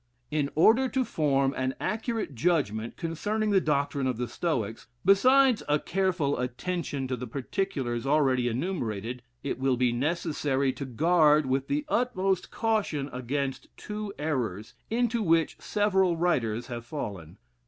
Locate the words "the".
3.51-3.61, 4.17-4.27, 7.15-7.27, 11.67-11.85